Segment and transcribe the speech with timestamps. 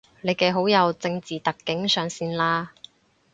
[0.21, 2.69] 你嘅好友正字特警上線喇